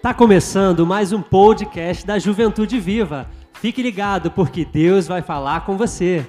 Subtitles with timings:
[0.00, 3.28] Tá começando mais um podcast da Juventude Viva.
[3.54, 6.24] Fique ligado porque Deus vai falar com você.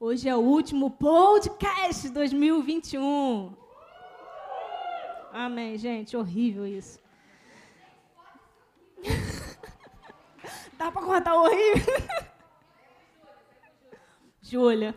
[0.00, 3.54] Hoje é o último podcast 2021.
[5.32, 6.16] Amém, gente.
[6.16, 6.98] Horrível isso.
[10.76, 11.94] Dá pra cortar horrível?
[14.42, 14.92] Júlia.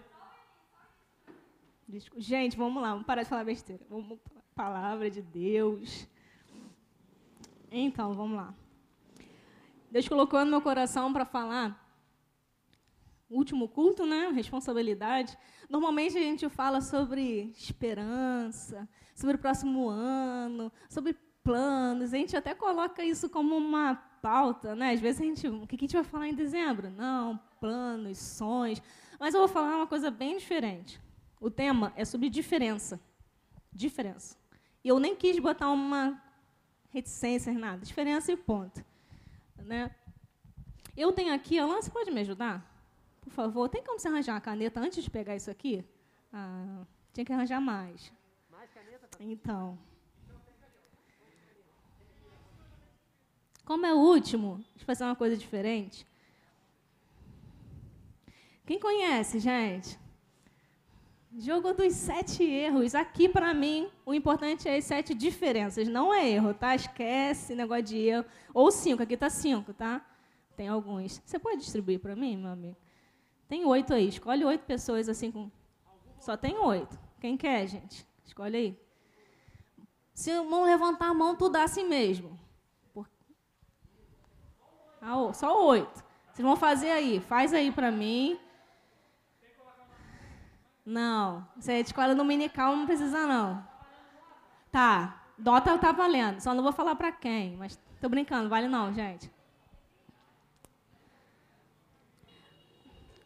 [2.18, 3.86] Gente, vamos lá, vamos parar de falar besteira.
[3.90, 4.20] Vamos
[4.56, 6.08] palavra de Deus.
[7.72, 8.54] Então, vamos lá.
[9.92, 11.80] Deus colocou no meu coração para falar
[13.30, 14.30] último culto, né?
[14.34, 15.38] Responsabilidade.
[15.70, 22.14] Normalmente a gente fala sobre esperança, sobre o próximo ano, sobre planos.
[22.14, 24.94] A gente até coloca isso como uma pauta, né?
[24.94, 26.90] Às vezes a gente, o que a gente vai falar em dezembro?
[26.90, 28.82] Não, planos, sonhos.
[29.20, 31.03] Mas eu vou falar uma coisa bem diferente.
[31.44, 32.98] O tema é sobre diferença.
[33.70, 34.38] Diferença.
[34.82, 36.18] E eu nem quis botar uma
[36.90, 37.86] reticência, nada.
[37.86, 38.82] Diferença e ponto.
[39.58, 39.94] Né?
[40.96, 42.66] Eu tenho aqui, Alan, você pode me ajudar?
[43.20, 45.84] Por favor, tem como você arranjar uma caneta antes de pegar isso aqui?
[46.32, 48.14] Ah, tinha que arranjar mais.
[48.50, 49.10] Mais caneta?
[49.20, 49.78] Então.
[53.66, 56.08] Como é o último, deixa eu fazer uma coisa diferente.
[58.66, 60.02] Quem conhece, gente?
[61.36, 62.94] Jogo dos sete erros.
[62.94, 65.88] Aqui, para mim, o importante é as sete diferenças.
[65.88, 66.76] Não é erro, tá?
[66.76, 68.26] Esquece negócio de erro.
[68.54, 69.02] Ou cinco.
[69.02, 70.06] Aqui está cinco, tá?
[70.56, 71.20] Tem alguns.
[71.26, 72.78] Você pode distribuir para mim, meu amigo?
[73.48, 74.08] Tem oito aí.
[74.10, 75.50] Escolhe oito pessoas assim com.
[76.20, 77.00] Só tem oito.
[77.20, 78.06] Quem quer, gente?
[78.24, 78.80] Escolhe aí.
[80.14, 82.40] Se não levantar a mão, tu dá assim mesmo.
[82.94, 83.10] Por...
[85.02, 86.04] Ah, só oito.
[86.32, 87.20] Vocês vão fazer aí.
[87.20, 88.40] Faz aí para mim.
[90.86, 91.48] Não.
[91.58, 93.66] Você é de escola dominical, não precisa, não.
[94.72, 95.22] Tá.
[95.38, 96.40] Dota tá valendo.
[96.40, 99.32] Só não vou falar para quem, mas tô brincando, vale não, gente.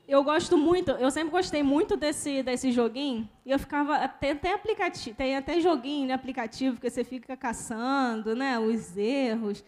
[0.08, 3.30] Eu gosto muito, eu sempre gostei muito desse, desse joguinho.
[3.46, 8.34] E eu ficava até, até aplicativo, tem até joguinho de aplicativo que você fica caçando,
[8.34, 9.66] né, os erros.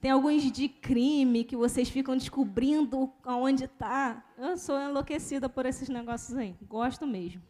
[0.00, 4.24] Tem alguns de crime que vocês ficam descobrindo aonde está.
[4.38, 6.56] Eu sou enlouquecida por esses negócios aí.
[6.62, 7.42] Gosto mesmo.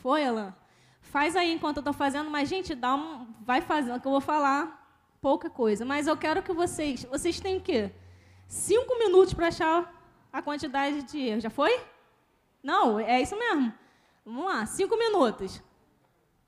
[0.00, 0.52] Foi, Alan?
[1.00, 4.20] Faz aí enquanto eu estou fazendo, mas, gente, dá um, vai fazendo, que eu vou
[4.20, 4.82] falar
[5.20, 5.84] pouca coisa.
[5.84, 7.04] Mas eu quero que vocês.
[7.04, 7.92] Vocês têm o quê?
[8.48, 9.94] Cinco minutos para achar
[10.32, 11.44] a quantidade de erros.
[11.44, 11.80] Já foi?
[12.60, 13.72] Não, é isso mesmo.
[14.24, 15.62] Vamos lá, cinco minutos.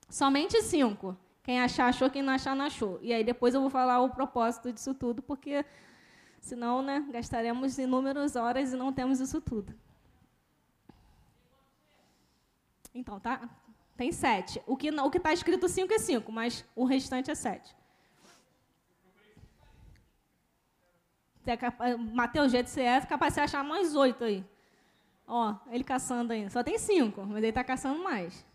[0.09, 1.17] Somente cinco.
[1.45, 2.11] Quem achar, achou.
[2.11, 2.99] Quem não achar, não achou.
[3.03, 5.65] E aí depois eu vou falar o propósito disso tudo, porque
[6.41, 9.75] senão né, gastaremos inúmeras horas e não temos isso tudo.
[12.95, 13.49] Então, tá?
[13.97, 14.63] Tem sete.
[14.67, 17.77] O que o está escrito cinco é cinco, mas o restante é sete.
[21.47, 24.43] É Mateus, jeito ser é capaz de achar mais oito aí.
[25.27, 26.49] Ó, ele caçando aí.
[26.51, 28.47] Só tem cinco, mas ele está caçando mais.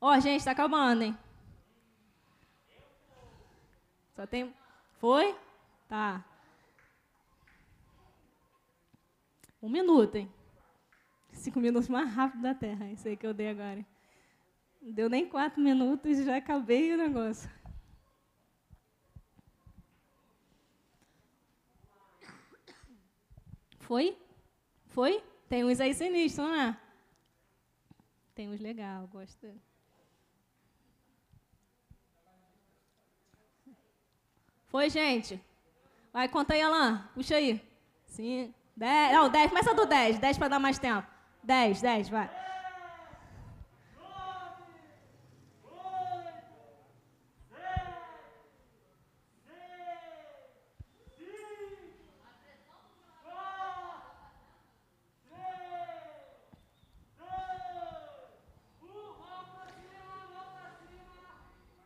[0.00, 1.18] Ó, gente, está acabando, hein?
[4.14, 4.54] Só tem.
[4.98, 5.36] Foi?
[5.88, 6.24] Tá.
[9.60, 10.32] Um minuto, hein?
[11.32, 12.90] Cinco minutos mais rápido da Terra.
[12.90, 13.84] Isso aí que eu dei agora.
[14.80, 17.50] Não deu nem quatro minutos e já acabei o negócio.
[23.80, 24.16] Foi?
[24.86, 25.22] Foi?
[25.48, 26.78] Tem uns aí sinistros, não é?
[28.34, 29.46] Tem uns legal, gosto.
[34.74, 35.40] Foi, gente?
[36.12, 36.98] Vai, conta aí, Alain.
[37.14, 37.62] Puxa aí.
[38.08, 38.52] Sim.
[38.76, 39.12] Dez.
[39.12, 39.48] Não, dez.
[39.48, 40.18] Começa do dez.
[40.18, 41.06] Dez para dar mais tempo.
[41.44, 42.28] Dez, dez, vai.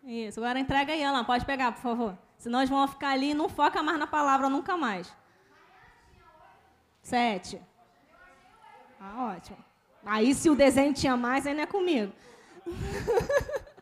[0.02, 1.22] Isso, agora entrega aí, Alain.
[1.24, 2.27] Pode pegar, por favor.
[2.38, 5.12] Senão eles vão ficar ali e não foca mais na palavra nunca mais.
[7.02, 7.60] Sete.
[9.00, 9.58] Ah, ótimo.
[10.04, 12.12] Aí se o desenho tinha mais, aí não é comigo.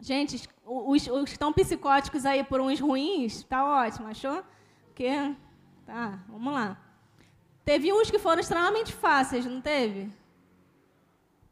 [0.00, 4.42] Gente, os, os que estão psicóticos aí por uns ruins, tá ótimo, achou?
[4.86, 5.08] Porque,
[5.86, 6.76] tá, vamos lá.
[7.64, 10.12] Teve uns que foram extremamente fáceis, não teve?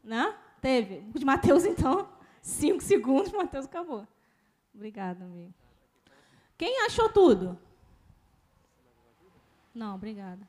[0.03, 0.35] Né?
[0.59, 1.05] Teve.
[1.15, 2.09] O de Mateus, então.
[2.41, 4.07] Cinco segundos, Matheus acabou.
[4.73, 5.53] Obrigada, amigo.
[6.57, 7.57] Quem achou tudo?
[9.73, 10.47] Não, obrigada.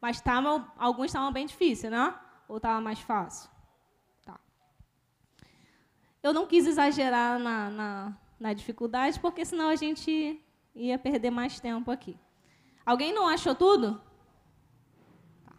[0.00, 2.18] Mas tava, alguns estavam bem difíceis, né?
[2.48, 3.50] Ou estava mais fácil?
[4.24, 4.38] Tá.
[6.22, 10.42] Eu não quis exagerar na, na, na dificuldade, porque senão a gente
[10.74, 12.18] ia perder mais tempo aqui.
[12.84, 14.00] Alguém não achou tudo?
[15.44, 15.52] Tá.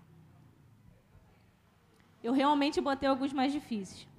[2.24, 4.11] Eu realmente botei alguns mais difíceis.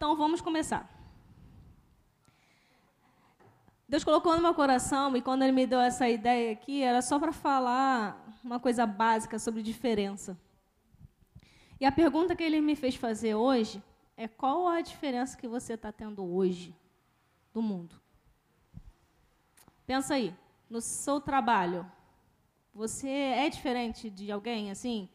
[0.00, 0.88] Então vamos começar.
[3.86, 7.18] Deus colocou no meu coração, e quando Ele me deu essa ideia aqui, era só
[7.18, 10.38] para falar uma coisa básica sobre diferença.
[11.78, 13.84] E a pergunta que Ele me fez fazer hoje
[14.16, 16.74] é: qual a diferença que você está tendo hoje
[17.52, 17.94] do mundo?
[19.86, 20.34] Pensa aí,
[20.70, 21.84] no seu trabalho,
[22.72, 25.10] você é diferente de alguém, assim?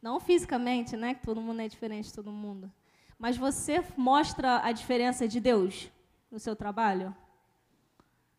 [0.00, 1.12] Não fisicamente, né?
[1.12, 2.72] Que todo mundo é diferente de todo mundo.
[3.18, 5.90] Mas você mostra a diferença de Deus
[6.30, 7.14] no seu trabalho?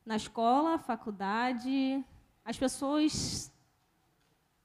[0.06, 2.06] na escola, faculdade,
[2.44, 3.52] as pessoas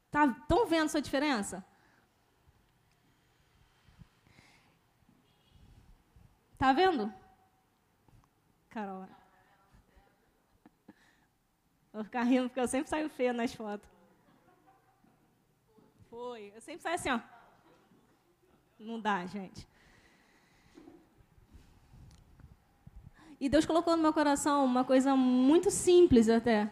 [0.06, 1.64] estão tá, vendo essa diferença?
[6.58, 7.12] Tá vendo?
[8.68, 9.08] Carol.
[11.90, 13.88] Vou ficar rindo porque eu sempre saio feia nas fotos.
[16.10, 16.52] Foi.
[16.54, 17.20] Eu sempre saio assim, ó.
[18.78, 19.66] Não dá, gente.
[23.40, 26.70] E Deus colocou no meu coração uma coisa muito simples até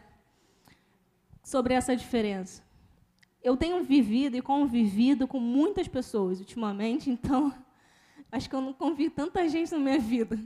[1.43, 2.62] sobre essa diferença.
[3.43, 7.55] Eu tenho vivido e convivido com muitas pessoas ultimamente, então
[8.31, 10.38] acho que eu não convivo tanta gente na minha vida.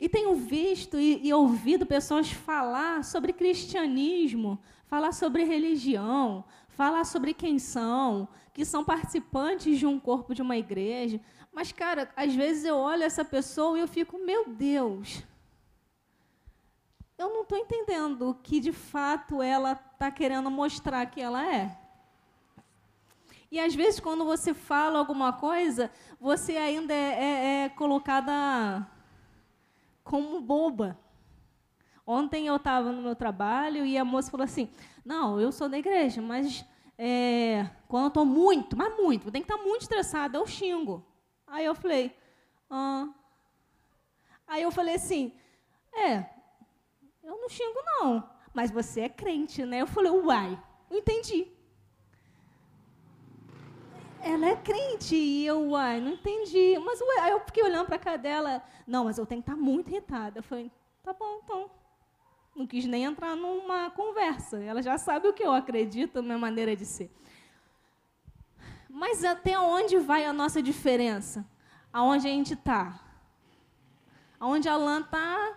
[0.00, 7.34] E tenho visto e, e, ouvido pessoas falar sobre cristianismo, falar sobre religião, falar sobre
[7.34, 11.20] quem são, que são participantes de um corpo de uma igreja,
[11.58, 15.24] mas, cara, às vezes eu olho essa pessoa e eu fico, meu Deus,
[17.18, 21.76] eu não estou entendendo o que de fato ela está querendo mostrar que ela é.
[23.50, 25.90] E às vezes, quando você fala alguma coisa,
[26.20, 28.86] você ainda é, é, é colocada
[30.04, 30.96] como boba.
[32.06, 34.70] Ontem eu estava no meu trabalho e a moça falou assim:
[35.04, 36.64] Não, eu sou da igreja, mas
[36.96, 41.04] é, quando eu estou muito, mas muito, tem que estar tá muito estressada, eu xingo.
[41.48, 42.14] Aí eu falei,
[42.70, 43.08] ah.
[44.46, 45.32] Aí eu falei assim,
[45.92, 46.24] é,
[47.22, 49.82] eu não xingo não, mas você é crente, né?
[49.82, 50.58] Eu falei, uai,
[50.90, 51.46] entendi.
[54.20, 56.78] Ela é crente e eu, uai, não entendi.
[56.78, 59.58] Mas aí eu fiquei olhando para a cara dela, não, mas eu tenho que estar
[59.58, 60.38] tá muito irritada.
[60.38, 60.70] Eu falei,
[61.02, 61.70] tá bom, então.
[62.54, 64.60] Não quis nem entrar numa conversa.
[64.62, 67.10] Ela já sabe o que eu acredito, minha maneira de ser.
[68.88, 71.46] Mas até onde vai a nossa diferença?
[71.92, 73.00] Aonde a gente está?
[74.40, 75.56] Aonde Alan está?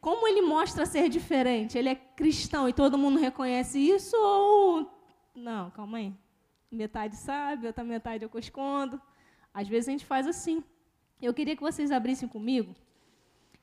[0.00, 1.76] Como ele mostra ser diferente?
[1.76, 4.90] Ele é cristão e todo mundo reconhece isso ou
[5.34, 5.70] não?
[5.70, 6.14] Calma aí.
[6.70, 9.00] Metade sabe, outra metade eu escondo.
[9.52, 10.62] Às vezes a gente faz assim.
[11.20, 12.74] Eu queria que vocês abrissem comigo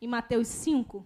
[0.01, 1.05] em Mateus 5.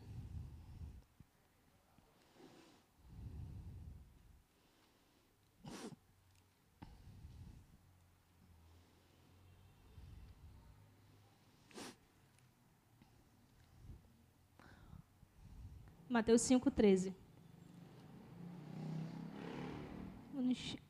[16.18, 17.14] Mateus 5,13.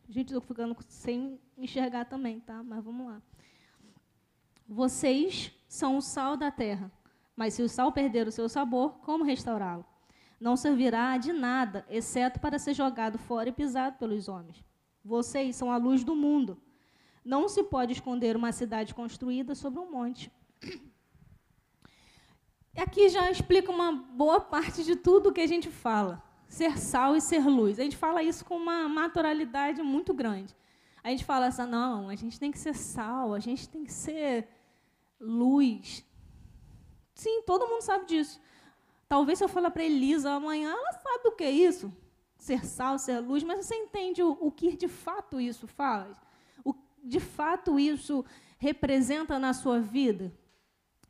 [0.08, 2.64] Gente, estou ficando sem enxergar também, tá?
[2.64, 3.22] Mas vamos lá.
[4.66, 6.90] Vocês são o sal da terra,
[7.36, 9.86] mas se o sal perder o seu sabor, como restaurá-lo?
[10.40, 14.64] Não servirá de nada, exceto para ser jogado fora e pisado pelos homens.
[15.04, 16.58] Vocês são a luz do mundo.
[17.26, 20.32] Não se pode esconder uma cidade construída sobre um monte.
[22.78, 26.24] Aqui já explica uma boa parte de tudo que a gente fala.
[26.48, 27.80] Ser sal e ser luz.
[27.80, 30.56] A gente fala isso com uma naturalidade muito grande.
[31.04, 33.92] A gente fala assim, não, a gente tem que ser sal, a gente tem que
[33.92, 34.48] ser
[35.20, 36.06] luz.
[37.16, 38.40] Sim, todo mundo sabe disso.
[39.10, 41.92] Talvez se eu falar para Elisa amanhã, ela sabe o que é isso.
[42.38, 46.16] Ser sal, ser luz, mas você entende o, o que de fato isso faz?
[46.64, 48.24] O de fato isso
[48.60, 50.32] representa na sua vida?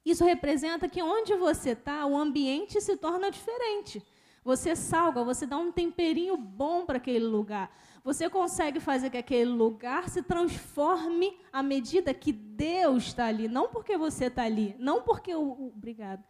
[0.09, 4.01] Isso representa que onde você está, o ambiente se torna diferente.
[4.41, 7.69] Você salga, você dá um temperinho bom para aquele lugar.
[8.05, 13.49] Você consegue fazer que aquele lugar se transforme à medida que Deus está ali.
[13.49, 15.73] Não porque você está ali, não porque o.
[15.75, 16.23] obrigado.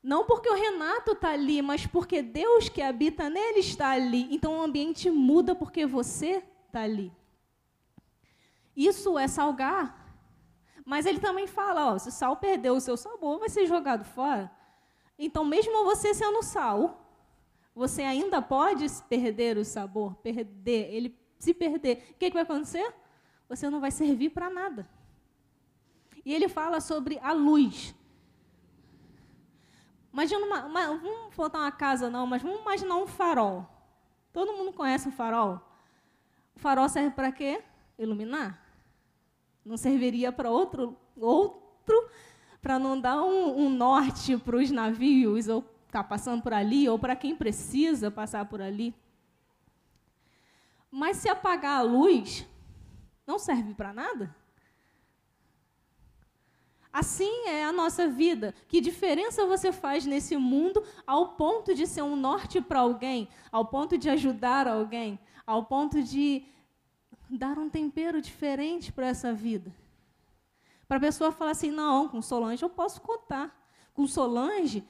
[0.00, 4.28] Não porque o Renato está ali, mas porque Deus que habita nele está ali.
[4.30, 7.10] Então o ambiente muda porque você está ali.
[8.76, 10.03] Isso é salgar
[10.84, 14.04] mas ele também fala, ó, se o sal perdeu o seu sabor, vai ser jogado
[14.04, 14.50] fora.
[15.18, 17.04] Então, mesmo você sendo sal,
[17.74, 22.08] você ainda pode perder o sabor, perder, ele se perder.
[22.10, 22.94] O que, que vai acontecer?
[23.48, 24.88] Você não vai servir para nada.
[26.24, 27.94] E ele fala sobre a luz.
[30.12, 33.66] Imagina uma, uma, vamos botar uma casa não, mas vamos imaginar um farol.
[34.32, 35.60] Todo mundo conhece um farol?
[36.54, 37.62] O farol serve para quê?
[37.98, 38.63] Iluminar.
[39.64, 42.10] Não serviria para outro, outro
[42.60, 46.98] para não dar um, um norte para os navios ou está passando por ali, ou
[46.98, 48.92] para quem precisa passar por ali.
[50.90, 52.46] Mas se apagar a luz,
[53.26, 54.34] não serve para nada?
[56.92, 58.54] Assim é a nossa vida.
[58.68, 63.64] Que diferença você faz nesse mundo ao ponto de ser um norte para alguém, ao
[63.64, 66.44] ponto de ajudar alguém, ao ponto de
[67.36, 69.72] dar um tempero diferente para essa vida?
[70.86, 73.54] Para a pessoa falar assim: não, com Solange eu posso contar.
[73.92, 74.84] Com Solange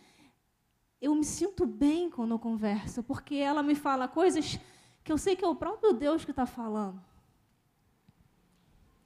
[1.01, 4.59] eu me sinto bem quando eu converso, porque ela me fala coisas
[5.03, 6.99] que eu sei que é o próprio Deus que está falando.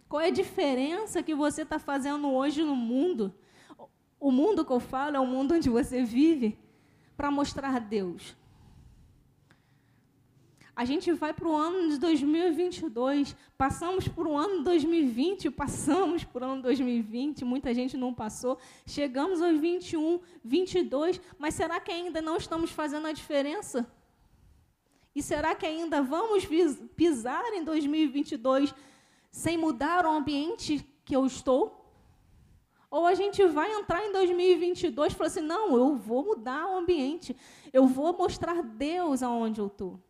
[0.08, 3.34] Qual é a diferença que você está fazendo hoje no mundo?
[4.20, 6.56] O mundo que eu falo é o mundo onde você vive
[7.16, 8.36] para mostrar Deus.
[10.78, 16.22] A gente vai para o ano de 2022, passamos por um ano de 2020, passamos
[16.22, 18.56] por um ano de 2020, muita gente não passou,
[18.86, 23.90] chegamos aos 21, 22, mas será que ainda não estamos fazendo a diferença?
[25.16, 26.46] E será que ainda vamos
[26.94, 28.72] pisar em 2022
[29.32, 31.92] sem mudar o ambiente que eu estou?
[32.88, 36.78] Ou a gente vai entrar em 2022 e falar assim: não, eu vou mudar o
[36.78, 37.36] ambiente,
[37.72, 40.00] eu vou mostrar Deus aonde eu estou.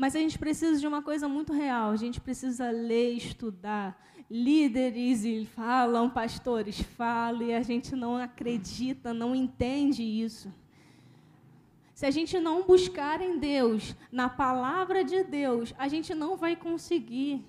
[0.00, 1.90] Mas a gente precisa de uma coisa muito real.
[1.90, 4.02] A gente precisa ler, estudar.
[4.30, 10.50] Líderes falam, pastores falam, e a gente não acredita, não entende isso.
[11.94, 16.56] Se a gente não buscar em Deus, na palavra de Deus, a gente não vai
[16.56, 17.44] conseguir.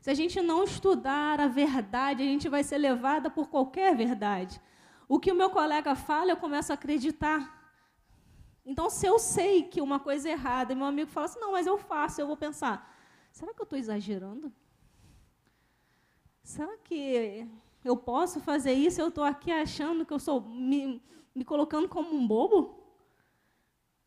[0.00, 4.60] Se a gente não estudar a verdade, a gente vai ser levada por qualquer verdade.
[5.08, 7.53] O que o meu colega fala, eu começo a acreditar.
[8.64, 11.52] Então, se eu sei que uma coisa é errada e meu amigo fala assim, não,
[11.52, 12.90] mas eu faço, eu vou pensar,
[13.30, 14.52] será que eu estou exagerando?
[16.42, 17.46] Será que
[17.84, 19.00] eu posso fazer isso?
[19.00, 21.02] Eu estou aqui achando que eu estou me,
[21.34, 22.82] me colocando como um bobo?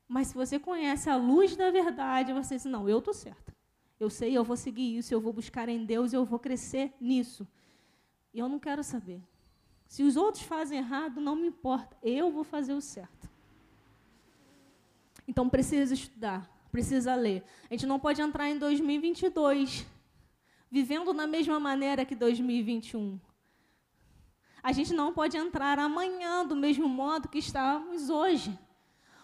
[0.08, 3.56] Mas se você conhece a luz da verdade, você diz, não, eu estou certa.
[4.00, 7.48] Eu sei, eu vou seguir isso, eu vou buscar em Deus, eu vou crescer nisso.
[8.34, 9.22] E eu não quero saber.
[9.88, 11.98] Se os outros fazem errado, não me importa.
[12.02, 13.27] Eu vou fazer o certo.
[15.28, 17.44] Então precisa estudar, precisa ler.
[17.70, 19.86] A gente não pode entrar em 2022
[20.70, 23.20] vivendo da mesma maneira que 2021.
[24.62, 28.58] A gente não pode entrar amanhã do mesmo modo que estávamos hoje.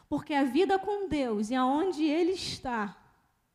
[0.08, 2.96] Porque a vida com Deus e aonde Ele está,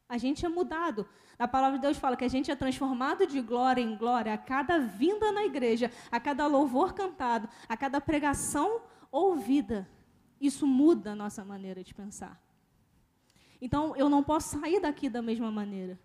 [0.08, 1.08] a gente é mudado.
[1.38, 4.38] A palavra de Deus fala que a gente é transformado de glória em glória a
[4.38, 9.88] cada vinda na igreja, a cada louvor cantado, a cada pregação ouvida.
[10.40, 12.40] Isso muda a nossa maneira de pensar.
[13.60, 15.98] Então, eu não posso sair daqui da mesma maneira.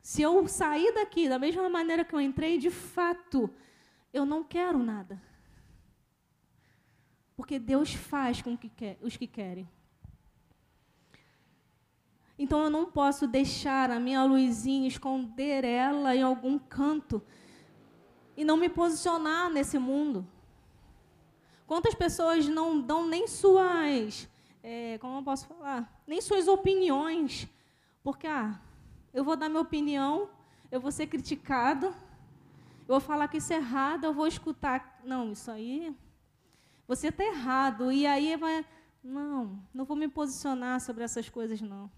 [0.00, 3.50] Se eu sair daqui da mesma maneira que eu entrei, de fato,
[4.12, 5.20] eu não quero nada.
[7.36, 9.68] Porque Deus faz com que quer, os que querem.
[12.38, 17.22] Então eu não posso deixar a minha luzinha, esconder ela em algum canto
[18.36, 20.26] e não me posicionar nesse mundo.
[21.66, 24.28] Quantas pessoas não dão nem suas,
[24.62, 27.48] é, como eu posso falar, nem suas opiniões,
[28.02, 28.60] porque ah,
[29.14, 30.28] eu vou dar minha opinião,
[30.70, 35.32] eu vou ser criticado, eu vou falar que isso é errado, eu vou escutar, não,
[35.32, 35.96] isso aí,
[36.86, 38.64] você está errado, e aí vai,
[39.02, 41.90] não, não vou me posicionar sobre essas coisas, não.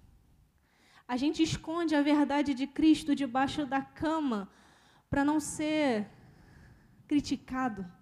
[1.09, 4.49] A gente esconde a verdade de Cristo debaixo da cama
[5.11, 6.09] para não ser
[7.09, 7.96] criticado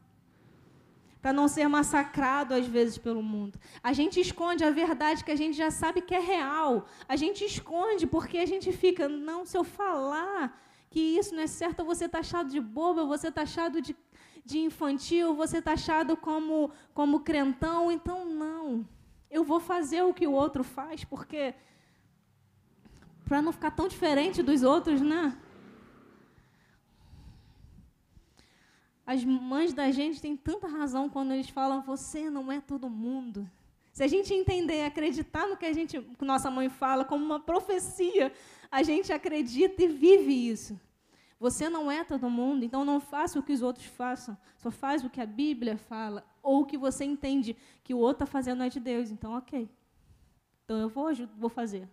[1.25, 3.59] para não ser massacrado às vezes pelo mundo.
[3.83, 6.85] A gente esconde a verdade que a gente já sabe que é real.
[7.09, 11.47] A gente esconde porque a gente fica, não, se eu falar que isso não é
[11.47, 13.97] certo, você está achado de boba, você está achado de,
[14.45, 18.87] de infantil, você está achado como, como crentão, então não.
[19.31, 21.55] Eu vou fazer o que o outro faz, porque
[23.25, 25.35] para não ficar tão diferente dos outros, né?
[29.07, 33.49] As mães da gente têm tanta razão quando eles falam: você não é todo mundo.
[33.93, 37.25] Se a gente entender e acreditar no que a gente, que nossa mãe fala como
[37.25, 38.33] uma profecia,
[38.71, 40.79] a gente acredita e vive isso.
[41.39, 44.37] Você não é todo mundo, então não faça o que os outros façam.
[44.57, 48.25] Só faz o que a Bíblia fala ou o que você entende que o outro
[48.25, 49.11] está fazendo é de Deus.
[49.11, 49.69] Então, ok.
[50.65, 51.89] Então eu vou, vou fazer.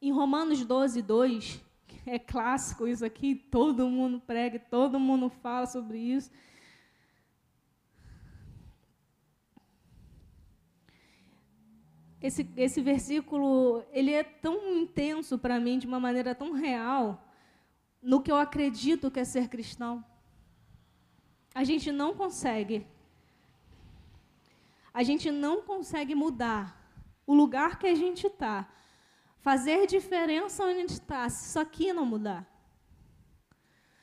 [0.00, 1.60] Em Romanos 12, 2,
[2.06, 6.30] é clássico isso aqui, todo mundo prega, todo mundo fala sobre isso.
[12.20, 17.26] Esse, esse versículo ele é tão intenso para mim, de uma maneira tão real,
[18.02, 20.04] no que eu acredito que é ser cristão.
[21.54, 22.86] A gente não consegue.
[24.92, 26.78] A gente não consegue mudar
[27.26, 28.68] o lugar que a gente está
[29.40, 32.46] fazer diferença onde está, se isso aqui não mudar.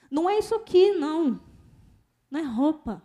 [0.10, 1.40] Não é isso aqui, não.
[2.30, 3.02] Não é roupa.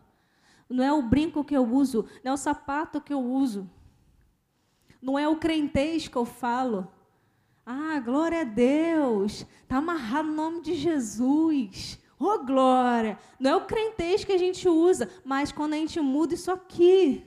[0.68, 2.06] Não é o brinco que eu uso.
[2.24, 3.68] Não é o sapato que eu uso.
[5.00, 6.90] Não é o crentez que eu falo.
[7.66, 9.46] Ah, glória a Deus.
[9.62, 11.98] Está amarrado no nome de Jesus.
[12.18, 13.18] Oh, glória.
[13.38, 17.26] Não é o crentez que a gente usa, mas quando a gente muda isso aqui.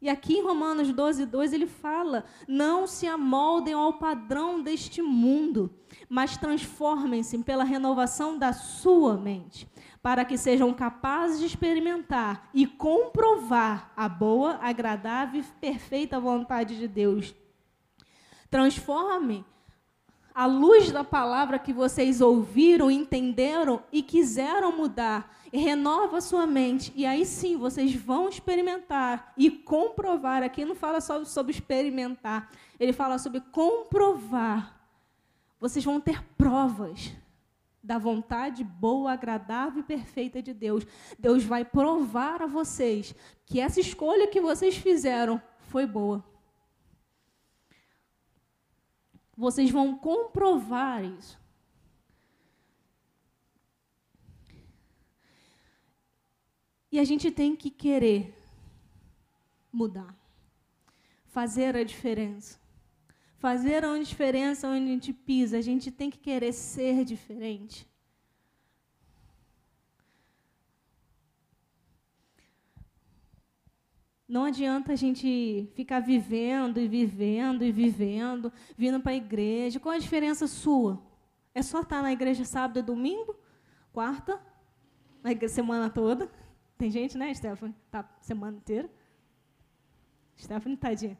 [0.00, 5.70] E aqui em Romanos 12, 2, ele fala: não se amoldem ao padrão deste mundo,
[6.08, 9.68] mas transformem-se pela renovação da sua mente,
[10.00, 16.86] para que sejam capazes de experimentar e comprovar a boa, agradável e perfeita vontade de
[16.86, 17.34] Deus.
[18.48, 19.44] Transforme
[20.32, 26.92] a luz da palavra que vocês ouviram, entenderam e quiseram mudar renova sua mente.
[26.94, 30.42] E aí sim vocês vão experimentar e comprovar.
[30.42, 34.76] Aqui não fala só sobre experimentar, ele fala sobre comprovar.
[35.60, 37.12] Vocês vão ter provas
[37.82, 40.86] da vontade boa, agradável e perfeita de Deus.
[41.18, 43.14] Deus vai provar a vocês
[43.46, 46.22] que essa escolha que vocês fizeram foi boa.
[49.36, 51.37] Vocês vão comprovar isso.
[56.90, 58.34] E a gente tem que querer
[59.72, 60.16] mudar,
[61.26, 62.58] fazer a diferença.
[63.38, 67.86] Fazer a diferença onde a gente pisa, a gente tem que querer ser diferente.
[74.26, 79.80] Não adianta a gente ficar vivendo e vivendo e vivendo, vindo para a igreja.
[79.80, 81.00] Qual a diferença sua?
[81.54, 83.34] É só estar na igreja sábado e domingo?
[83.90, 84.38] Quarta?
[85.22, 86.30] Na semana toda?
[86.78, 87.74] Tem gente, né, Stephanie?
[87.90, 88.88] Tá semana inteira.
[90.36, 91.18] Stephanie, tadinha.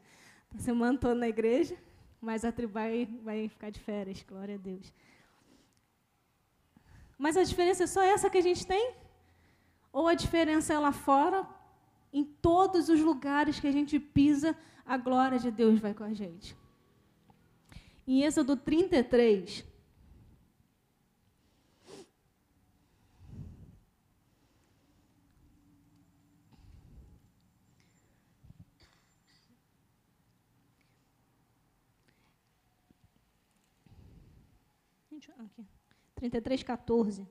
[0.49, 1.77] Tá semana toda na igreja,
[2.21, 4.93] mas a tribo vai, vai ficar de férias, glória a Deus.
[7.17, 8.93] Mas a diferença é só essa que a gente tem?
[9.91, 11.45] Ou a diferença é lá fora,
[12.13, 16.13] em todos os lugares que a gente pisa, a glória de Deus vai com a
[16.13, 16.55] gente.
[18.07, 19.65] Em Êxodo 33,
[35.27, 35.65] aqui.
[36.15, 37.27] 33, 14.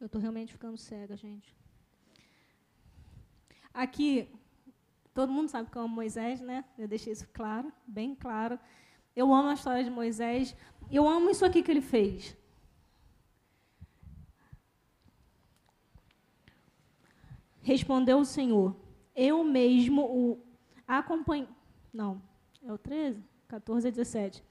[0.00, 1.54] Eu estou realmente ficando cega, gente.
[3.72, 4.30] Aqui,
[5.14, 6.64] todo mundo sabe que eu amo Moisés, né?
[6.78, 8.58] Eu deixei isso claro, bem claro.
[9.14, 10.56] Eu amo a história de Moisés.
[10.90, 12.36] Eu amo isso aqui que ele fez.
[17.62, 18.76] Respondeu o Senhor:
[19.14, 20.40] Eu mesmo o
[20.86, 21.48] acompanho.
[21.92, 22.22] Não,
[22.62, 23.35] é o 13?
[23.48, 24.42] 14 a 17.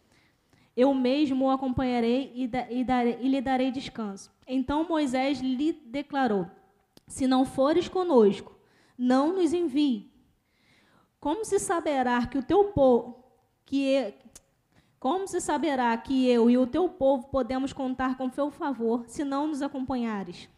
[0.76, 4.32] Eu mesmo o acompanharei e, da, e, darei, e lhe darei descanso.
[4.48, 6.48] Então Moisés lhe declarou:
[7.08, 8.58] Se não fores conosco,
[8.98, 10.12] não nos envie.
[11.20, 13.24] Como se saberá que o teu povo,
[13.66, 14.14] que
[15.00, 19.24] como se saberá que eu e o teu povo podemos contar com teu favor, se
[19.24, 20.50] não nos acompanhares?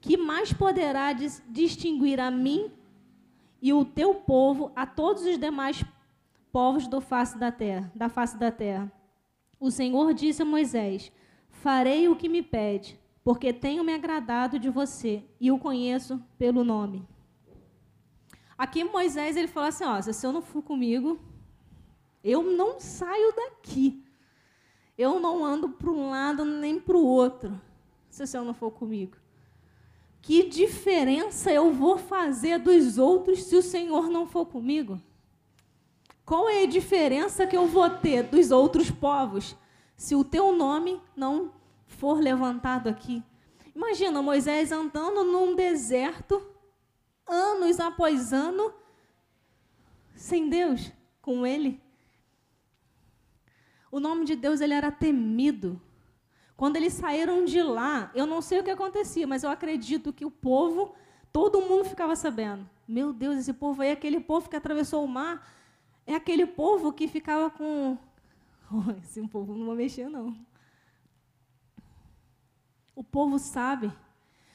[0.00, 2.70] Que mais poderá distinguir a mim
[3.66, 5.84] e o teu povo a todos os demais
[6.52, 8.92] povos do face da terra, da face da terra.
[9.58, 11.10] O Senhor disse a Moisés:
[11.50, 16.62] Farei o que me pede, porque tenho me agradado de você e o conheço pelo
[16.62, 17.04] nome.
[18.56, 21.18] Aqui Moisés ele falou assim: ó, se eu não for comigo,
[22.22, 24.00] eu não saio daqui.
[24.96, 27.60] Eu não ando para um lado nem para o outro,
[28.08, 29.16] se o Senhor não for comigo.
[30.20, 35.00] Que diferença eu vou fazer dos outros se o Senhor não for comigo?
[36.24, 39.56] Qual é a diferença que eu vou ter dos outros povos
[39.96, 41.52] se o teu nome não
[41.86, 43.22] for levantado aqui?
[43.74, 46.44] Imagina Moisés andando num deserto,
[47.26, 48.72] anos após ano,
[50.14, 51.80] sem Deus com ele,
[53.96, 55.80] O nome de Deus ele era temido.
[56.56, 60.24] Quando eles saíram de lá, eu não sei o que acontecia, mas eu acredito que
[60.24, 60.94] o povo,
[61.30, 62.68] todo mundo ficava sabendo.
[62.88, 65.46] Meu Deus, esse povo aí, aquele povo que atravessou o mar,
[66.06, 67.98] é aquele povo que ficava com.
[68.68, 70.36] Oh, esse povo não vai mexer, não.
[72.96, 73.92] O povo sabe.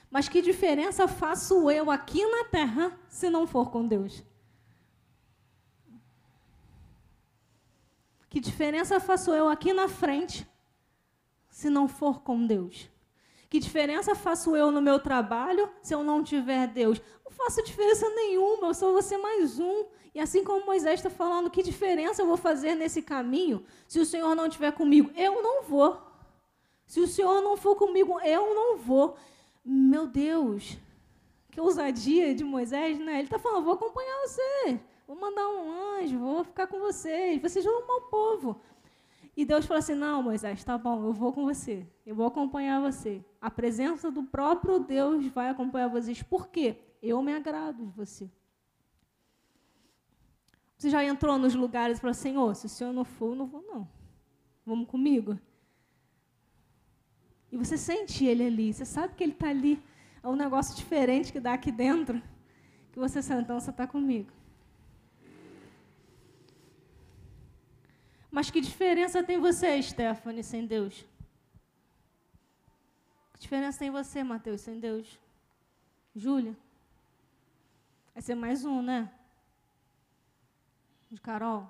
[0.09, 4.21] Mas que diferença faço eu aqui na terra se não for com Deus?
[8.29, 10.45] Que diferença faço eu aqui na frente
[11.61, 12.89] se não for com Deus?
[13.47, 16.99] Que diferença faço eu no meu trabalho se eu não tiver Deus?
[17.23, 19.85] Não faço diferença nenhuma, eu sou você mais um.
[20.15, 24.05] E assim como Moisés está falando, que diferença eu vou fazer nesse caminho se o
[24.05, 25.11] Senhor não estiver comigo?
[25.15, 26.01] Eu não vou.
[26.87, 29.15] Se o Senhor não for comigo, eu não vou.
[29.63, 30.77] Meu Deus,
[31.51, 33.13] que ousadia de Moisés, né?
[33.19, 34.79] Ele está falando, vou acompanhar você.
[35.05, 37.39] Vou mandar um anjo, vou ficar com vocês.
[37.39, 38.61] Vocês vão amar o povo.
[39.35, 41.87] E Deus falou assim: Não, Moisés, tá bom, eu vou com você.
[42.05, 43.23] Eu vou acompanhar você.
[43.39, 46.21] A presença do próprio Deus vai acompanhar vocês.
[46.21, 46.77] Por quê?
[47.01, 48.29] Eu me agrado de você.
[50.77, 53.45] Você já entrou nos lugares e falou: Senhor, se o senhor não for, eu não
[53.47, 53.87] vou, não.
[54.65, 55.39] Vamos comigo?
[57.51, 59.81] E você sente ele ali, você sabe que ele está ali.
[60.23, 62.21] É um negócio diferente que dá aqui dentro.
[62.91, 64.31] Que você sente, então você está comigo.
[68.31, 71.05] Mas que diferença tem você, Stephanie, sem Deus?
[73.33, 75.19] Que diferença tem você, Mateus, sem Deus?
[76.15, 76.55] Júlia?
[78.13, 79.11] Vai ser mais um, né?
[81.11, 81.69] De Carol?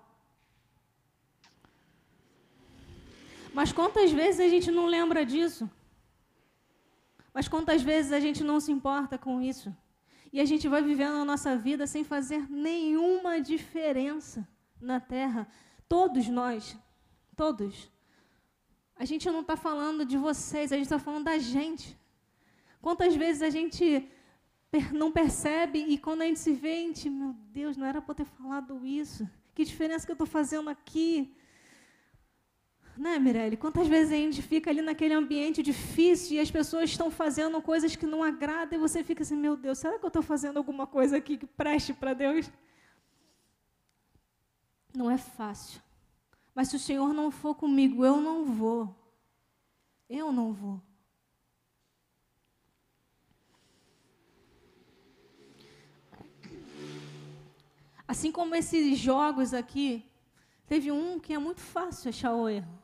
[3.53, 5.69] Mas quantas vezes a gente não lembra disso?
[7.33, 9.75] Mas quantas vezes a gente não se importa com isso?
[10.31, 14.47] E a gente vai vivendo a nossa vida sem fazer nenhuma diferença
[14.79, 15.47] na terra,
[15.91, 16.77] Todos nós,
[17.35, 17.91] todos.
[18.95, 21.99] A gente não está falando de vocês, a gente está falando da gente.
[22.81, 24.09] Quantas vezes a gente
[24.93, 28.15] não percebe e quando a gente se vê, a gente, meu Deus, não era para
[28.15, 29.29] ter falado isso.
[29.53, 31.35] Que diferença que eu estou fazendo aqui?
[32.97, 33.57] Né, Mirelle?
[33.57, 37.97] Quantas vezes a gente fica ali naquele ambiente difícil e as pessoas estão fazendo coisas
[37.97, 40.87] que não agradam e você fica assim, meu Deus, será que eu estou fazendo alguma
[40.87, 42.49] coisa aqui que preste para Deus?
[44.93, 45.81] Não é fácil.
[46.53, 48.93] Mas se o Senhor não for comigo, eu não vou.
[50.09, 50.81] Eu não vou.
[58.05, 60.05] Assim como esses jogos aqui,
[60.67, 62.83] teve um que é muito fácil achar o erro,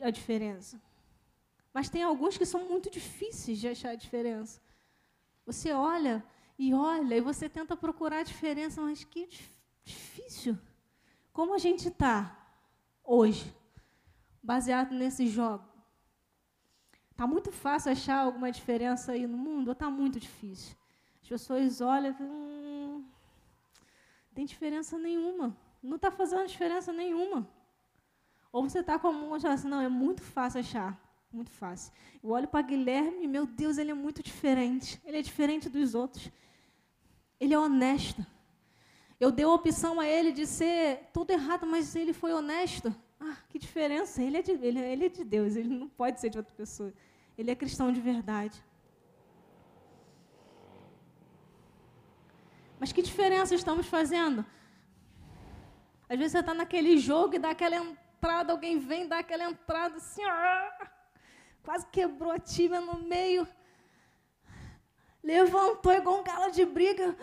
[0.00, 0.80] a diferença.
[1.74, 4.58] Mas tem alguns que são muito difíceis de achar a diferença.
[5.44, 6.24] Você olha
[6.58, 10.58] e olha e você tenta procurar a diferença, mas que difícil difícil.
[11.32, 12.36] Como a gente está
[13.04, 13.54] hoje,
[14.42, 15.64] baseado nesse jogo?
[17.10, 20.74] Está muito fácil achar alguma diferença aí no mundo ou está muito difícil?
[21.22, 23.04] As pessoas olham e hum,
[24.34, 25.56] tem diferença nenhuma.
[25.82, 27.48] Não está fazendo diferença nenhuma.
[28.52, 31.00] Ou você está com a mão assim, não, é muito fácil achar.
[31.32, 31.92] Muito fácil.
[32.22, 35.00] Eu olho para Guilherme, meu Deus, ele é muito diferente.
[35.04, 36.30] Ele é diferente dos outros.
[37.40, 38.24] Ele é honesto.
[39.22, 42.92] Eu dei a opção a ele de ser tudo errado, mas ele foi honesto.
[43.20, 44.20] Ah, que diferença.
[44.20, 46.92] Ele é de, ele, ele é de Deus, ele não pode ser de outra pessoa.
[47.38, 48.60] Ele é cristão de verdade.
[52.80, 54.44] Mas que diferença estamos fazendo?
[56.08, 59.98] Às vezes você está naquele jogo e dá aquela entrada, alguém vem dar aquela entrada
[59.98, 60.90] assim, ah,
[61.62, 63.46] quase quebrou a tíbia no meio.
[65.22, 67.16] Levantou igual um galo de briga.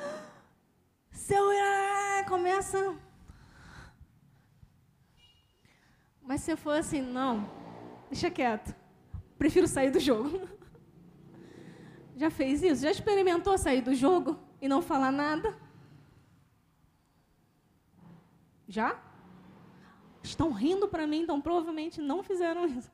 [1.20, 1.50] Seu
[2.28, 2.98] começa.
[6.22, 7.50] Mas se eu for assim, não,
[8.10, 8.74] deixa quieto.
[9.38, 10.48] Prefiro sair do jogo.
[12.16, 12.84] Já fez isso?
[12.84, 15.58] Já experimentou sair do jogo e não falar nada?
[18.68, 19.02] Já?
[20.24, 22.92] Estão rindo para mim, então provavelmente não fizeram isso.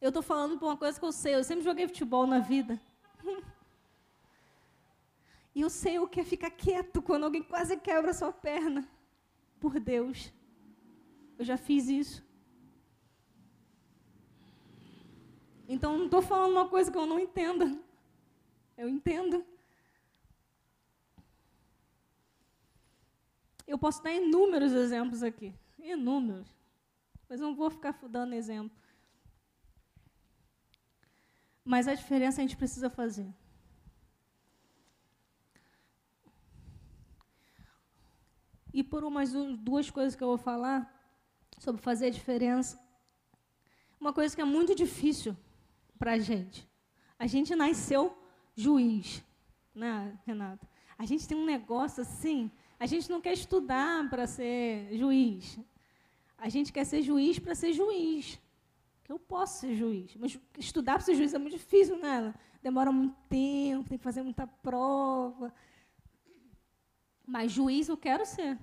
[0.00, 1.34] Eu estou falando por uma coisa que eu sei.
[1.34, 2.78] Eu sempre joguei futebol na vida.
[5.54, 8.88] E eu sei o que é ficar quieto quando alguém quase quebra sua perna.
[9.60, 10.32] Por Deus.
[11.38, 12.24] Eu já fiz isso.
[15.68, 17.78] Então não estou falando uma coisa que eu não entenda.
[18.76, 19.44] Eu entendo.
[23.66, 25.54] Eu posso dar inúmeros exemplos aqui.
[25.78, 26.48] Inúmeros.
[27.28, 28.76] Mas não vou ficar dando exemplo.
[31.64, 33.32] Mas a diferença a gente precisa fazer.
[38.74, 40.92] E por umas duas coisas que eu vou falar
[41.60, 42.76] sobre fazer a diferença.
[44.00, 45.36] Uma coisa que é muito difícil
[45.98, 46.68] para a gente.
[47.16, 48.18] A gente nasceu
[48.56, 49.24] juiz,
[49.72, 50.68] né, Renata?
[50.98, 55.56] A gente tem um negócio assim, a gente não quer estudar para ser juiz.
[56.36, 58.40] A gente quer ser juiz para ser juiz.
[59.08, 60.16] Eu posso ser juiz.
[60.16, 62.34] Mas estudar para ser juiz é muito difícil, né?
[62.60, 65.54] Demora muito tempo, tem que fazer muita prova.
[67.26, 68.58] Mas juiz eu quero ser.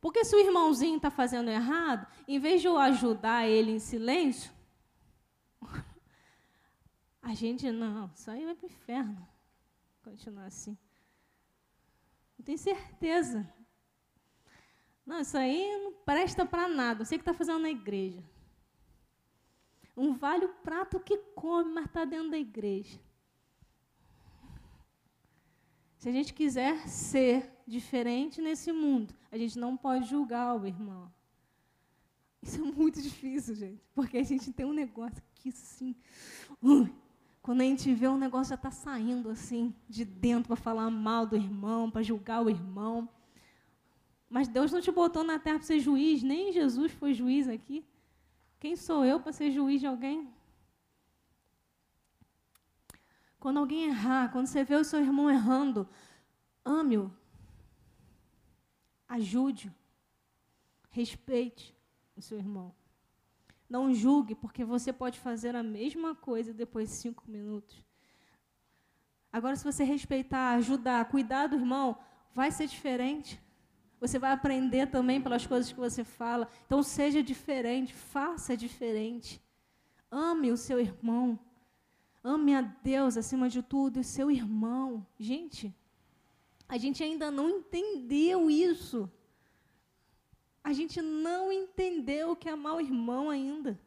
[0.00, 4.52] Porque se o irmãozinho está fazendo errado, em vez de eu ajudar ele em silêncio,
[7.22, 9.28] a gente, não, isso aí vai para o inferno.
[10.02, 10.76] Continuar assim.
[12.36, 13.48] Eu tenho certeza.
[15.06, 17.04] Não, isso aí não presta para nada.
[17.04, 18.22] Você que está fazendo na igreja.
[19.96, 22.98] Um vale o prato que come, mas está dentro da igreja.
[26.02, 31.08] Se a gente quiser ser diferente nesse mundo, a gente não pode julgar o irmão.
[32.42, 35.94] Isso é muito difícil, gente, porque a gente tem um negócio que assim,
[36.60, 36.90] uh,
[37.40, 41.24] quando a gente vê um negócio já está saindo assim de dentro para falar mal
[41.24, 43.08] do irmão, para julgar o irmão.
[44.28, 47.86] Mas Deus não te botou na terra para ser juiz, nem Jesus foi juiz aqui.
[48.58, 50.28] Quem sou eu para ser juiz de alguém?
[53.42, 55.88] Quando alguém errar, quando você vê o seu irmão errando,
[56.64, 57.12] ame-o.
[59.08, 59.74] Ajude-o.
[60.90, 61.76] Respeite
[62.14, 62.72] o seu irmão.
[63.68, 67.84] Não julgue, porque você pode fazer a mesma coisa depois de cinco minutos.
[69.32, 71.98] Agora, se você respeitar, ajudar, cuidar do irmão,
[72.32, 73.42] vai ser diferente.
[73.98, 76.46] Você vai aprender também pelas coisas que você fala.
[76.64, 79.42] Então, seja diferente, faça diferente.
[80.12, 81.36] Ame o seu irmão.
[82.24, 85.04] Ame a Deus acima de tudo e seu irmão.
[85.18, 85.74] Gente,
[86.68, 89.10] a gente ainda não entendeu isso.
[90.62, 93.78] A gente não entendeu o que é amar o irmão ainda.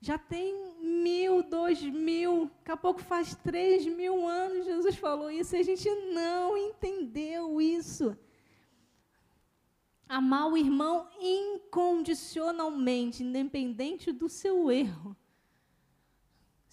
[0.00, 5.56] Já tem mil, dois mil, daqui a pouco faz três mil anos Jesus falou isso
[5.56, 8.16] e a gente não entendeu isso.
[10.08, 15.16] Amar o irmão incondicionalmente, independente do seu erro.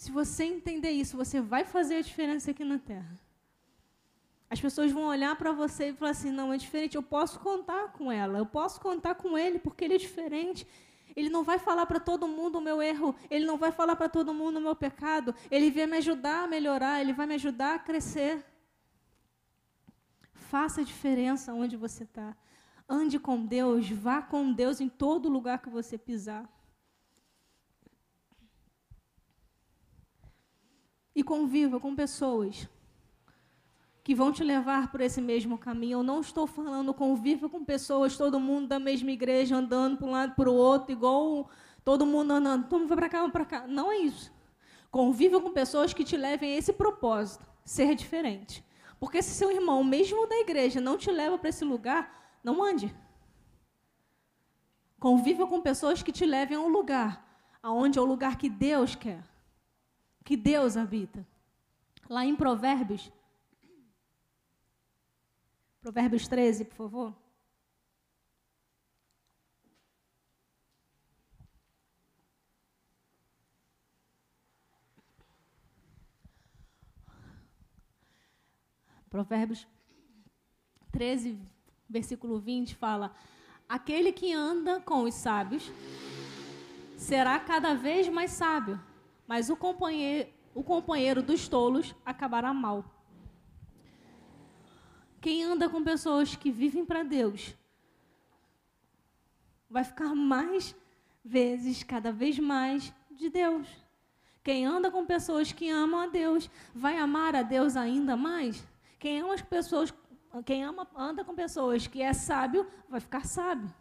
[0.03, 3.17] Se você entender isso, você vai fazer a diferença aqui na Terra.
[4.49, 7.93] As pessoas vão olhar para você e falar assim: não, é diferente, eu posso contar
[7.93, 10.67] com ela, eu posso contar com ele, porque ele é diferente.
[11.15, 14.09] Ele não vai falar para todo mundo o meu erro, ele não vai falar para
[14.09, 17.75] todo mundo o meu pecado, ele vai me ajudar a melhorar, ele vai me ajudar
[17.75, 18.43] a crescer.
[20.33, 22.35] Faça a diferença onde você está.
[22.89, 26.43] Ande com Deus, vá com Deus em todo lugar que você pisar.
[31.23, 32.67] Conviva com pessoas
[34.03, 35.99] que vão te levar por esse mesmo caminho.
[35.99, 40.11] Eu não estou falando conviva com pessoas, todo mundo da mesma igreja, andando para um
[40.11, 41.49] lado para o outro, igual
[41.85, 43.67] todo mundo andando, todo mundo vai para cá, para cá.
[43.67, 44.31] Não é isso.
[44.91, 48.63] Conviva com pessoas que te levem a esse propósito, ser diferente.
[48.99, 52.93] Porque se seu irmão, mesmo da igreja, não te leva para esse lugar, não ande.
[54.99, 57.25] Conviva com pessoas que te levem a um lugar,
[57.61, 59.32] aonde é o lugar que Deus quer
[60.23, 61.25] que Deus habita.
[62.09, 63.11] Lá em Provérbios,
[65.81, 67.13] Provérbios 13, por favor.
[79.09, 79.67] Provérbios
[80.91, 81.39] 13,
[81.87, 83.15] versículo 20 fala:
[83.69, 85.71] Aquele que anda com os sábios
[86.97, 88.79] será cada vez mais sábio
[89.27, 92.85] mas o companheiro, o companheiro dos tolos acabará mal.
[95.21, 97.55] Quem anda com pessoas que vivem para Deus
[99.69, 100.75] vai ficar mais
[101.23, 103.67] vezes, cada vez mais, de Deus.
[104.43, 108.63] Quem anda com pessoas que amam a Deus vai amar a Deus ainda mais.
[108.99, 109.93] Quem ama as pessoas,
[110.45, 113.73] quem ama, anda com pessoas que é sábio vai ficar sábio.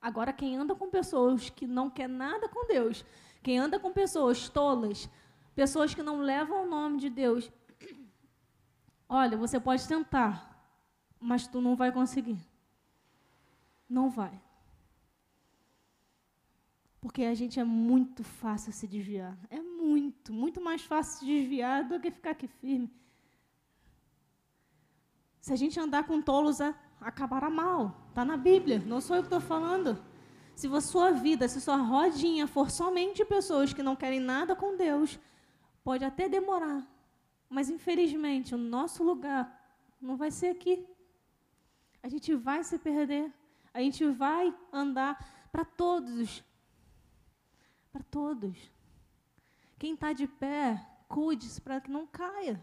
[0.00, 3.04] Agora, quem anda com pessoas que não quer nada com Deus,
[3.42, 5.08] quem anda com pessoas tolas,
[5.54, 7.50] pessoas que não levam o nome de Deus,
[9.08, 10.32] olha, você pode tentar,
[11.20, 12.38] mas tu não vai conseguir.
[13.88, 14.40] Não vai.
[17.00, 19.36] Porque a gente é muito fácil se desviar.
[19.48, 22.90] É muito, muito mais fácil se desviar do que ficar aqui firme.
[25.40, 26.58] Se a gente andar com tolos,
[27.00, 27.96] acabará mal.
[28.08, 29.98] Está na Bíblia, não sou eu que estou falando.
[30.58, 34.76] Se a sua vida, se sua rodinha for somente pessoas que não querem nada com
[34.76, 35.16] Deus,
[35.84, 36.84] pode até demorar,
[37.48, 39.44] mas infelizmente o nosso lugar
[40.00, 40.84] não vai ser aqui.
[42.02, 43.32] A gente vai se perder.
[43.72, 46.42] A gente vai andar para todos.
[47.92, 48.58] Para todos.
[49.78, 52.60] Quem está de pé, cuide-se para que não caia.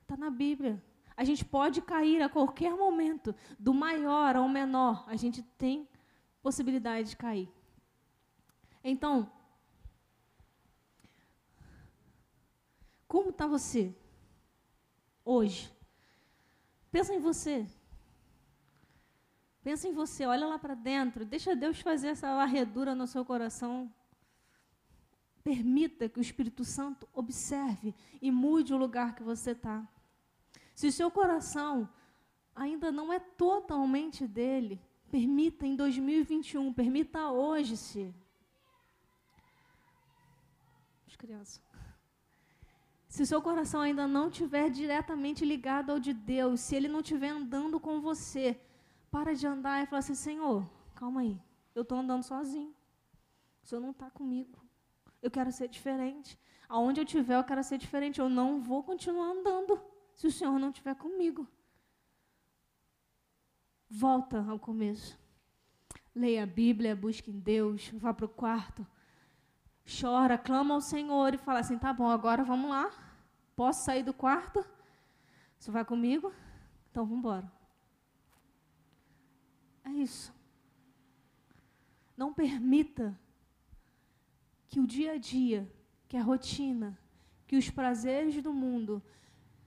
[0.00, 0.82] Está na Bíblia.
[1.16, 5.04] A gente pode cair a qualquer momento, do maior ao menor.
[5.06, 5.86] A gente tem
[6.42, 7.48] possibilidade de cair.
[8.82, 9.30] Então,
[13.06, 13.94] como está você
[15.24, 15.72] hoje?
[16.90, 17.66] Pensa em você.
[19.62, 23.92] Pensa em você, olha lá para dentro, deixa Deus fazer essa varredura no seu coração.
[25.44, 29.86] Permita que o Espírito Santo observe e mude o lugar que você está.
[30.74, 31.88] Se o seu coração
[32.54, 34.80] ainda não é totalmente dele,
[35.12, 38.10] permita em 2021, permita hoje ser.
[41.06, 41.60] As crianças.
[43.06, 47.28] Se seu coração ainda não estiver diretamente ligado ao de Deus, se ele não estiver
[47.28, 48.58] andando com você,
[49.10, 51.38] para de andar e fala assim: Senhor, calma aí,
[51.74, 52.74] eu estou andando sozinho.
[53.62, 54.58] O Senhor não está comigo.
[55.20, 56.38] Eu quero ser diferente.
[56.70, 58.18] Aonde eu estiver, eu quero ser diferente.
[58.18, 59.78] Eu não vou continuar andando
[60.14, 61.46] se o Senhor não estiver comigo.
[63.94, 65.18] Volta ao começo.
[66.14, 68.86] Leia a Bíblia, busque em Deus, vá para o quarto.
[69.84, 72.90] Chora, clama ao Senhor e fala assim: tá bom, agora vamos lá.
[73.54, 74.64] Posso sair do quarto?
[75.58, 76.32] Você vai comigo?
[76.90, 77.52] Então vamos embora.
[79.84, 80.34] É isso.
[82.16, 83.14] Não permita
[84.70, 85.70] que o dia a dia,
[86.08, 86.98] que a rotina,
[87.46, 89.02] que os prazeres do mundo,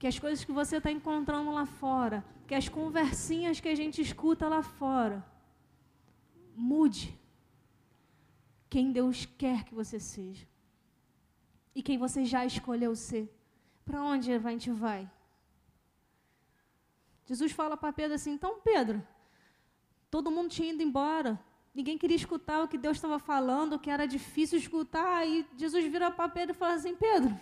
[0.00, 4.00] que as coisas que você está encontrando lá fora, que as conversinhas que a gente
[4.00, 5.24] escuta lá fora,
[6.54, 7.18] mude
[8.70, 10.46] quem Deus quer que você seja
[11.74, 13.32] e quem você já escolheu ser.
[13.84, 15.10] Para onde a gente vai?
[17.24, 19.02] Jesus fala para Pedro assim: então, Pedro,
[20.10, 21.38] Todo mundo tinha ido embora.
[21.74, 25.26] Ninguém queria escutar o que Deus estava falando, que era difícil escutar.
[25.26, 27.38] E Jesus vira para Pedro e fala assim: Pedro,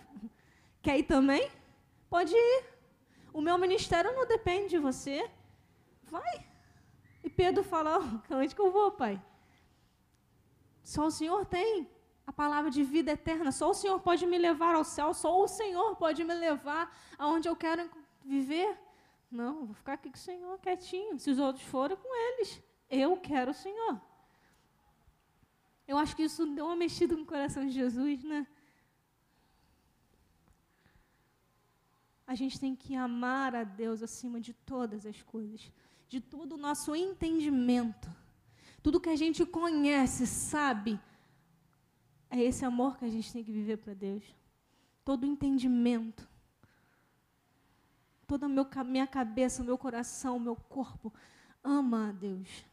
[0.82, 1.48] quer ir também?
[2.10, 2.73] Pode ir.
[3.34, 5.28] O meu ministério não depende de você.
[6.04, 6.46] Vai.
[7.24, 7.98] E Pedro fala:
[8.30, 9.20] onde que eu vou, pai?
[10.84, 11.90] Só o Senhor tem
[12.24, 13.50] a palavra de vida eterna.
[13.50, 15.12] Só o Senhor pode me levar ao céu.
[15.12, 17.90] Só o Senhor pode me levar aonde eu quero
[18.24, 18.78] viver.
[19.28, 21.18] Não, vou ficar aqui com o Senhor quietinho.
[21.18, 22.62] Se os outros forem, com eles.
[22.88, 24.00] Eu quero o Senhor.
[25.88, 28.46] Eu acho que isso deu uma mexida no coração de Jesus, né?
[32.34, 35.70] A gente tem que amar a Deus acima de todas as coisas,
[36.08, 38.08] de todo o nosso entendimento.
[38.82, 41.00] Tudo que a gente conhece, sabe,
[42.28, 44.24] é esse amor que a gente tem que viver para Deus.
[45.04, 46.28] Todo o entendimento
[48.26, 51.12] toda a minha cabeça, o meu coração, o meu corpo
[51.62, 52.64] ama a Deus.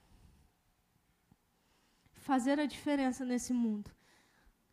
[2.14, 3.92] Fazer a diferença nesse mundo.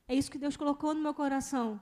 [0.07, 1.81] É isso que Deus colocou no meu coração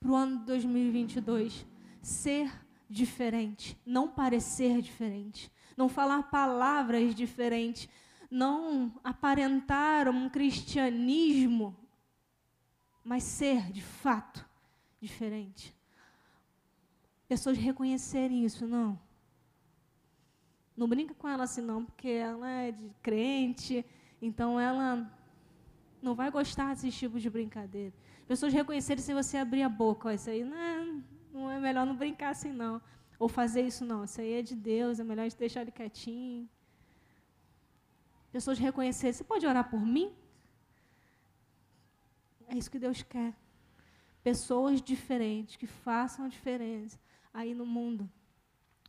[0.00, 1.66] para o ano de 2022.
[2.06, 2.52] Ser
[2.88, 7.88] diferente, não parecer diferente, não falar palavras diferentes,
[8.30, 11.76] não aparentar um cristianismo,
[13.02, 14.48] mas ser de fato
[15.00, 15.76] diferente
[17.28, 18.98] pessoas reconhecerem isso, não.
[20.76, 23.84] Não brinca com ela assim, não, porque ela é de crente,
[24.20, 25.10] então ela
[26.02, 27.94] não vai gostar desse tipo de brincadeira.
[28.28, 31.02] Pessoas reconhecerem se você abrir a boca, ó, isso aí não é,
[31.36, 32.80] não é melhor não brincar assim, não.
[33.18, 34.04] Ou fazer isso, não.
[34.04, 36.48] Isso aí é de Deus, é melhor de deixar ele quietinho.
[38.32, 40.14] Pessoas reconhecerem, você pode orar por mim?
[42.48, 43.34] É isso que Deus quer.
[44.22, 46.98] Pessoas diferentes, que façam a diferença
[47.32, 48.10] aí no mundo,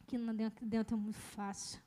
[0.08, 1.80] que dentro, dentro é muito fácil.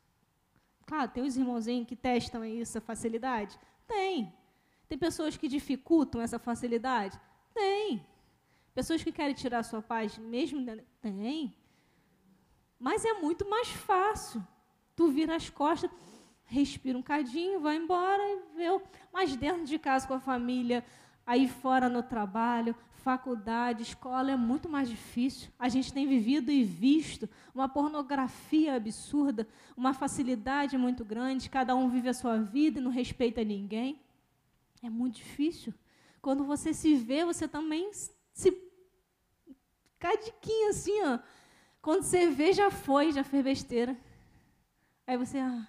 [0.86, 3.58] Claro, tem os irmãozinhos que testam isso, a facilidade?
[3.86, 4.32] Tem.
[4.88, 7.18] Tem pessoas que dificultam essa facilidade?
[7.54, 8.04] Tem.
[8.74, 10.64] Pessoas que querem tirar a sua paz mesmo?
[11.00, 11.54] Tem.
[12.78, 14.46] Mas é muito mais fácil.
[14.94, 15.90] Tu vira as costas,
[16.44, 18.66] respira um cadinho, vai embora e vê.
[19.12, 20.84] Mas dentro de casa com a família,
[21.26, 25.50] aí fora no trabalho, faculdade, escola é muito mais difícil.
[25.58, 31.88] A gente tem vivido e visto uma pornografia absurda, uma facilidade muito grande, cada um
[31.88, 34.00] vive a sua vida e não respeita ninguém.
[34.82, 35.74] É muito difícil.
[36.22, 37.90] Quando você se vê, você também
[38.32, 38.50] se
[39.98, 41.18] cadiquinha assim, ó.
[41.82, 43.96] Quando você vê, já foi, já fez besteira.
[45.06, 45.66] Aí você, ah,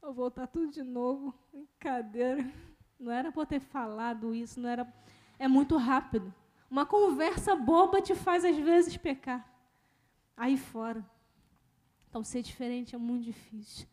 [0.00, 2.50] vou voltar tudo de novo, brincadeira.
[2.98, 4.92] Não era por ter falado isso, não era
[5.38, 6.34] é muito rápido.
[6.70, 9.48] Uma conversa boba te faz, às vezes, pecar.
[10.36, 11.04] Aí fora.
[12.08, 13.86] Então, ser diferente é muito difícil.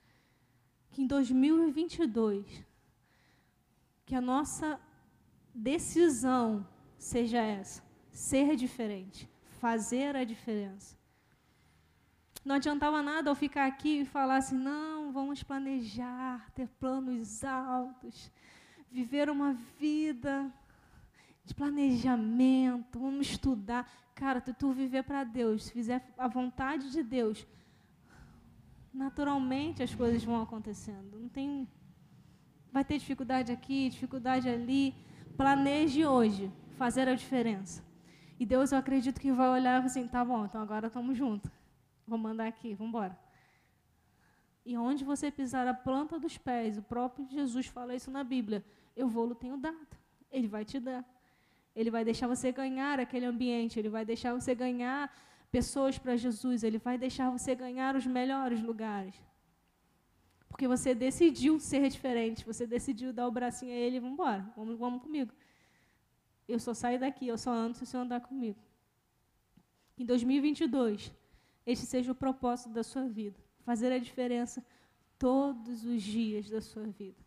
[0.92, 2.66] Que em 2022,
[4.06, 4.80] que a nossa
[5.54, 6.68] decisão
[7.06, 9.30] seja essa: ser diferente,
[9.62, 10.98] fazer a diferença.
[12.44, 18.32] Não adiantava nada eu ficar aqui e falar assim: não, vamos planejar, ter planos altos,
[18.92, 20.52] viver uma vida
[21.44, 23.88] de planejamento, vamos estudar.
[24.16, 27.46] Cara, tu, tu viver para Deus, se fizer a vontade de Deus,
[28.94, 31.20] naturalmente as coisas vão acontecendo.
[31.20, 31.68] Não tem.
[32.72, 34.94] Vai ter dificuldade aqui, dificuldade ali.
[35.38, 37.84] Planeje hoje fazer a diferença.
[38.40, 41.52] E Deus, eu acredito que vai olhar assim: tá bom, então agora estamos juntos.
[42.08, 43.18] Vamos mandar aqui, vamos embora.
[44.66, 48.64] E onde você pisar a planta dos pés, o próprio Jesus fala isso na Bíblia:
[48.96, 49.96] eu vou, lo tenho dado.
[50.32, 51.04] Ele vai te dar.
[51.76, 55.14] Ele vai deixar você ganhar aquele ambiente, ele vai deixar você ganhar
[55.52, 59.16] pessoas para Jesus, ele vai deixar você ganhar os melhores lugares.
[60.48, 64.46] Porque você decidiu ser diferente, você decidiu dar o bracinho a ele e vamos embora,
[64.56, 65.34] vamos, vamos comigo.
[66.48, 68.60] Eu só saio daqui, eu só ando se o Senhor andar comigo.
[69.98, 71.12] Em 2022,
[71.66, 74.64] este seja o propósito da sua vida, fazer a diferença
[75.18, 77.24] todos os dias da sua vida.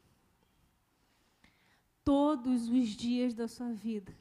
[2.05, 4.15] Todos os dias da sua vida.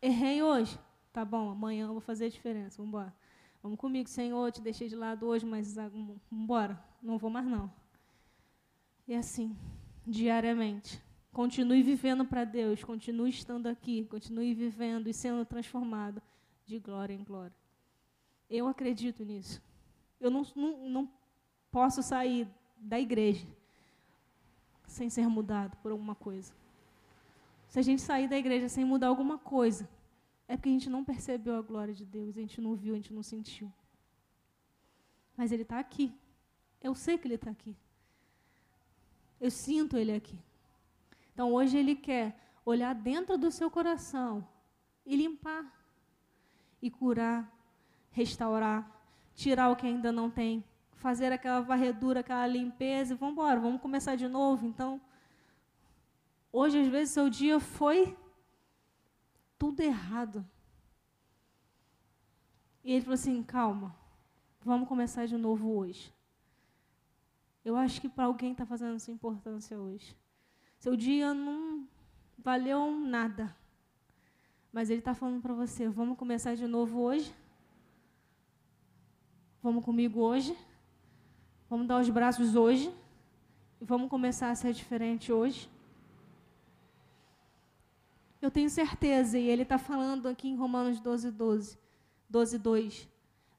[0.00, 0.78] Errei hoje.
[1.12, 2.76] Tá bom, amanhã eu vou fazer a diferença.
[2.76, 3.14] Vamos embora.
[3.62, 4.52] Vamos comigo, Senhor.
[4.52, 6.82] Te deixei de lado hoje, mas vamos embora.
[7.02, 7.72] Não vou mais, não.
[9.08, 9.56] E assim,
[10.06, 11.02] diariamente.
[11.32, 12.82] Continue vivendo para Deus.
[12.82, 14.04] Continue estando aqui.
[14.06, 16.20] Continue vivendo e sendo transformado
[16.66, 17.54] de glória em glória.
[18.48, 19.62] Eu acredito nisso.
[20.20, 21.12] Eu não, não, não
[21.70, 23.46] posso sair da igreja
[24.86, 26.52] sem ser mudado por alguma coisa.
[27.68, 29.88] Se a gente sair da igreja sem mudar alguma coisa,
[30.48, 32.96] é porque a gente não percebeu a glória de Deus, a gente não viu, a
[32.96, 33.72] gente não sentiu.
[35.36, 36.12] Mas Ele está aqui.
[36.82, 37.76] Eu sei que Ele está aqui.
[39.40, 40.36] Eu sinto Ele aqui.
[41.40, 44.46] Então hoje Ele quer olhar dentro do seu coração
[45.06, 45.64] e limpar,
[46.82, 47.50] e curar,
[48.10, 48.86] restaurar,
[49.34, 50.62] tirar o que ainda não tem,
[50.92, 54.66] fazer aquela varredura, aquela limpeza e vamos embora, vamos começar de novo.
[54.66, 55.00] Então,
[56.52, 58.14] Hoje, às vezes, seu dia foi
[59.58, 60.46] tudo errado.
[62.84, 63.96] E ele falou assim: calma,
[64.60, 66.12] vamos começar de novo hoje.
[67.64, 70.14] Eu acho que para alguém está fazendo essa importância hoje.
[70.80, 71.86] Seu dia não
[72.38, 73.54] valeu nada.
[74.72, 77.30] Mas ele está falando para você: vamos começar de novo hoje?
[79.62, 80.56] Vamos comigo hoje?
[81.68, 82.90] Vamos dar os braços hoje?
[83.78, 85.68] E vamos começar a ser diferente hoje?
[88.40, 91.78] Eu tenho certeza, e ele está falando aqui em Romanos 12, 12,
[92.26, 93.08] 12, 2.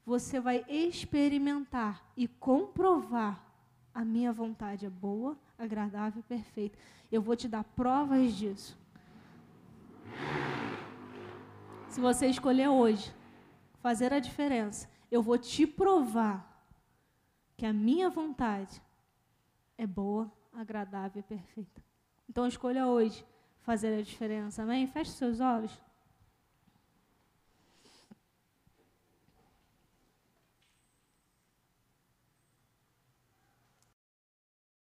[0.04, 3.51] Você vai experimentar e comprovar
[3.94, 6.78] a minha vontade é boa, agradável e perfeita.
[7.12, 8.78] Eu vou te dar provas disso.
[11.90, 13.14] Se você escolher hoje
[13.80, 16.66] fazer a diferença, eu vou te provar
[17.58, 18.82] que a minha vontade
[19.78, 21.84] é boa, agradável e perfeita.
[22.30, 23.26] Então escolha hoje
[23.62, 24.64] fazer a diferença.
[24.64, 24.88] Amém?
[24.88, 25.80] Feche seus olhos.